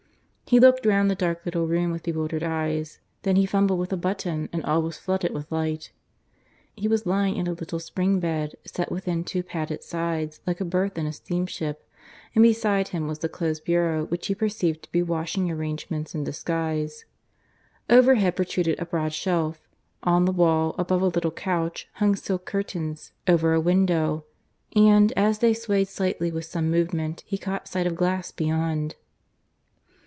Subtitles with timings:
[0.47, 3.95] He looked round the dark little room with bewildered eyes; then he fumbled with a
[3.95, 5.93] button, and all was flooded with light.
[6.75, 10.65] He was lying in a little spring bed, set within two padded sides, like a
[10.65, 11.89] berth in a steamship.
[12.35, 16.25] And beside him was the closed bureau which he perceived to be washing arrangements in
[16.25, 17.05] disguise;
[17.89, 19.69] overhead protruded a broad shelf;
[20.03, 24.25] on the wall, above a little couch, hung silk curtains over a window;
[24.75, 28.95] and, as they swayed slightly with some movement he caught sight of glass beyond.